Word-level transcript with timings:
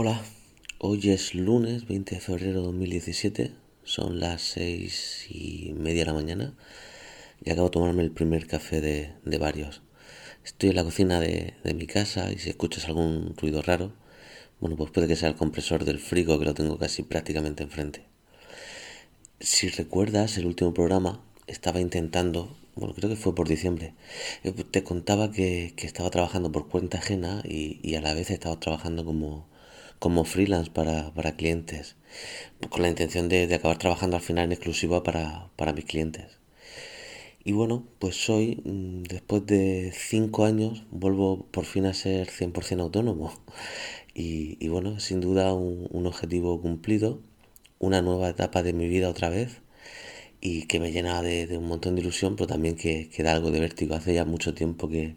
Hola, 0.00 0.22
hoy 0.78 1.10
es 1.10 1.34
lunes 1.34 1.88
20 1.88 2.14
de 2.14 2.20
febrero 2.20 2.60
de 2.60 2.66
2017, 2.66 3.50
son 3.82 4.20
las 4.20 4.42
seis 4.42 5.26
y 5.28 5.72
media 5.76 6.02
de 6.02 6.06
la 6.06 6.12
mañana 6.12 6.54
y 7.44 7.50
acabo 7.50 7.66
de 7.66 7.72
tomarme 7.72 8.04
el 8.04 8.12
primer 8.12 8.46
café 8.46 8.80
de, 8.80 9.12
de 9.24 9.38
varios. 9.38 9.82
Estoy 10.44 10.70
en 10.70 10.76
la 10.76 10.84
cocina 10.84 11.18
de, 11.18 11.54
de, 11.64 11.74
mi 11.74 11.88
casa 11.88 12.30
y 12.30 12.38
si 12.38 12.48
escuchas 12.48 12.84
algún 12.86 13.34
ruido 13.36 13.60
raro, 13.60 13.92
bueno, 14.60 14.76
pues 14.76 14.92
puede 14.92 15.08
que 15.08 15.16
sea 15.16 15.30
el 15.30 15.34
compresor 15.34 15.84
del 15.84 15.98
frigo 15.98 16.38
que 16.38 16.44
lo 16.44 16.54
tengo 16.54 16.78
casi 16.78 17.02
prácticamente 17.02 17.64
enfrente. 17.64 18.04
Si 19.40 19.68
recuerdas 19.68 20.38
el 20.38 20.46
último 20.46 20.72
programa, 20.72 21.24
estaba 21.48 21.80
intentando, 21.80 22.56
bueno, 22.76 22.94
creo 22.94 23.10
que 23.10 23.16
fue 23.16 23.34
por 23.34 23.48
diciembre, 23.48 23.94
eh, 24.44 24.52
te 24.52 24.84
contaba 24.84 25.32
que, 25.32 25.72
que 25.74 25.88
estaba 25.88 26.10
trabajando 26.10 26.52
por 26.52 26.68
cuenta 26.68 26.98
ajena 26.98 27.42
y, 27.44 27.80
y 27.82 27.96
a 27.96 28.00
la 28.00 28.14
vez 28.14 28.30
estaba 28.30 28.60
trabajando 28.60 29.04
como 29.04 29.47
como 29.98 30.24
freelance 30.24 30.70
para, 30.70 31.12
para 31.14 31.36
clientes, 31.36 31.96
con 32.70 32.82
la 32.82 32.88
intención 32.88 33.28
de, 33.28 33.46
de, 33.46 33.54
acabar 33.56 33.78
trabajando 33.78 34.16
al 34.16 34.22
final 34.22 34.44
en 34.46 34.52
exclusiva 34.52 35.02
para, 35.02 35.50
para 35.56 35.72
mis 35.72 35.84
clientes. 35.84 36.38
Y 37.44 37.52
bueno, 37.52 37.86
pues 37.98 38.28
hoy, 38.28 38.60
mm, 38.64 39.04
después 39.04 39.46
de 39.46 39.92
cinco 39.94 40.44
años, 40.44 40.84
vuelvo 40.90 41.46
por 41.50 41.64
fin 41.64 41.86
a 41.86 41.94
ser 41.94 42.28
100% 42.28 42.80
autónomo. 42.82 43.32
Y, 44.14 44.68
bueno, 44.68 45.00
sin 45.00 45.20
duda 45.20 45.54
un, 45.54 45.88
un, 45.90 46.06
objetivo 46.06 46.60
cumplido, 46.60 47.22
una 47.78 48.02
nueva 48.02 48.28
etapa 48.28 48.62
de 48.62 48.72
mi 48.72 48.88
vida 48.88 49.08
otra 49.08 49.28
vez 49.28 49.62
y 50.40 50.66
que 50.66 50.80
me 50.80 50.92
llena 50.92 51.22
de, 51.22 51.46
de 51.46 51.58
un 51.58 51.66
montón 51.68 51.94
de 51.94 52.02
ilusión, 52.02 52.36
pero 52.36 52.48
también 52.48 52.76
que, 52.76 53.08
que, 53.10 53.22
da 53.22 53.32
algo 53.32 53.50
de 53.50 53.60
vértigo. 53.60 53.94
Hace 53.94 54.14
ya 54.14 54.24
mucho 54.24 54.54
tiempo 54.54 54.88
que, 54.88 55.16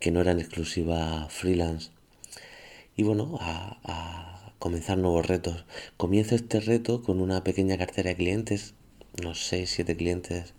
que 0.00 0.10
no 0.12 0.20
era 0.20 0.32
en 0.32 0.40
exclusiva 0.40 1.28
freelance 1.30 1.90
y 2.96 3.02
bueno, 3.02 3.38
a, 3.40 4.52
comenzar 4.58 4.98
nuevos 4.98 5.26
retos. 5.26 5.64
Comienzo 5.96 6.34
este 6.34 6.60
reto 6.60 7.02
con 7.02 7.20
una 7.20 7.44
pequeña 7.44 7.76
cartera 7.78 8.10
de 8.10 8.16
clientes, 8.16 8.74
unos 9.20 9.46
6, 9.46 9.70
7 9.70 9.96
clientes 9.96 10.54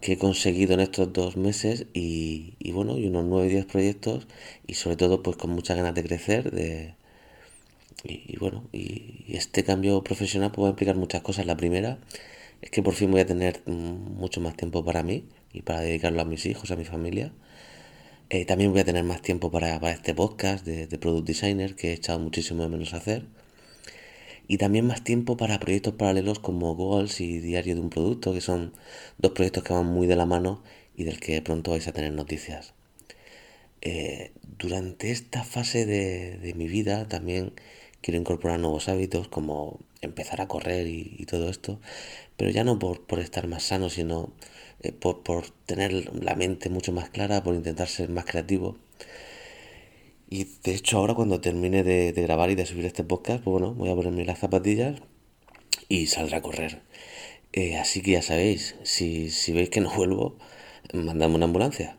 que 0.00 0.12
he 0.12 0.18
conseguido 0.18 0.74
en 0.74 0.80
estos 0.80 1.12
dos 1.12 1.36
meses 1.36 1.86
y, 1.92 2.54
y 2.58 2.72
bueno, 2.72 2.98
y 2.98 3.06
unos 3.06 3.24
9, 3.24 3.48
10 3.48 3.66
proyectos 3.66 4.28
y 4.66 4.74
sobre 4.74 4.96
todo 4.96 5.22
pues 5.22 5.36
con 5.36 5.50
muchas 5.50 5.76
ganas 5.76 5.94
de 5.94 6.04
crecer, 6.04 6.52
de, 6.52 6.94
y, 8.04 8.22
y, 8.32 8.36
bueno, 8.36 8.64
y 8.72 9.24
este 9.28 9.64
cambio 9.64 10.02
profesional 10.04 10.52
puede 10.52 10.70
implicar 10.70 10.96
muchas 10.96 11.22
cosas. 11.22 11.46
La 11.46 11.56
primera 11.56 11.98
es 12.62 12.70
que 12.70 12.82
por 12.82 12.94
fin 12.94 13.10
voy 13.10 13.20
a 13.20 13.26
tener 13.26 13.62
mucho 13.66 14.40
más 14.40 14.56
tiempo 14.56 14.84
para 14.84 15.02
mí 15.02 15.24
y 15.52 15.62
para 15.62 15.80
dedicarlo 15.80 16.20
a 16.20 16.24
mis 16.24 16.46
hijos, 16.46 16.70
a 16.70 16.76
mi 16.76 16.84
familia. 16.84 17.32
Eh, 18.30 18.44
también 18.44 18.72
voy 18.72 18.80
a 18.80 18.84
tener 18.84 19.04
más 19.04 19.22
tiempo 19.22 19.50
para, 19.50 19.76
este 19.90 20.14
podcast 20.14 20.66
de, 20.66 20.86
Product 20.98 21.26
Designer 21.26 21.74
que 21.74 21.90
he 21.90 21.92
echado 21.94 22.18
muchísimo 22.18 22.62
de 22.62 22.68
menos 22.68 22.92
a 22.92 22.98
hacer. 22.98 23.24
Y 24.46 24.58
también 24.58 24.86
más 24.86 25.02
tiempo 25.02 25.36
para 25.36 25.58
proyectos 25.60 25.94
paralelos 25.94 26.38
como 26.38 26.74
Goals 26.74 27.20
y 27.20 27.38
Diario 27.40 27.74
de 27.74 27.80
un 27.80 27.90
Producto, 27.90 28.34
que 28.34 28.40
son 28.42 28.74
dos 29.18 29.32
proyectos 29.32 29.64
que 29.64 29.72
van 29.72 29.86
muy 29.86 30.06
de 30.06 30.16
la 30.16 30.26
mano 30.26 30.62
y 30.96 31.04
del 31.04 31.20
que 31.20 31.40
pronto 31.42 31.70
vais 31.70 31.88
a 31.88 31.92
tener 31.92 32.12
noticias. 32.12 32.74
Eh, 33.80 34.32
durante 34.58 35.10
esta 35.10 35.44
fase 35.44 35.86
de, 35.86 36.52
mi 36.54 36.68
vida 36.68 37.08
también 37.08 37.52
quiero 38.02 38.20
incorporar 38.20 38.60
nuevos 38.60 38.88
hábitos 38.88 39.28
como 39.28 39.80
empezar 40.00 40.40
a 40.40 40.48
correr 40.48 40.86
y, 40.86 41.24
todo 41.26 41.48
esto, 41.48 41.80
pero 42.36 42.50
ya 42.50 42.64
no 42.64 42.78
por, 42.78 43.02
por 43.06 43.18
estar 43.18 43.46
más 43.48 43.64
sano, 43.64 43.90
sino 43.90 44.32
eh, 44.82 44.92
por, 44.92 45.22
por, 45.22 45.50
tener 45.66 45.92
la 46.14 46.34
mente 46.34 46.70
mucho 46.70 46.92
más 46.92 47.10
clara, 47.10 47.42
por 47.42 47.54
intentar 47.54 47.88
ser 47.88 48.08
más 48.10 48.24
creativo. 48.24 48.78
Y 50.30 50.44
de 50.62 50.74
hecho 50.74 50.98
ahora 50.98 51.14
cuando 51.14 51.40
termine 51.40 51.82
de, 51.82 52.12
de, 52.12 52.22
grabar 52.22 52.50
y 52.50 52.54
de 52.54 52.66
subir 52.66 52.84
este 52.86 53.04
podcast, 53.04 53.42
pues 53.42 53.52
bueno, 53.52 53.74
voy 53.74 53.90
a 53.90 53.94
ponerme 53.94 54.24
las 54.24 54.38
zapatillas 54.38 55.00
y 55.88 56.06
saldré 56.06 56.36
a 56.36 56.42
correr. 56.42 56.82
Eh, 57.52 57.76
así 57.78 58.02
que 58.02 58.12
ya 58.12 58.22
sabéis, 58.22 58.76
si, 58.82 59.30
si 59.30 59.52
veis 59.52 59.70
que 59.70 59.80
no 59.80 59.90
vuelvo, 59.94 60.36
mandadme 60.92 61.36
una 61.36 61.46
ambulancia. 61.46 61.98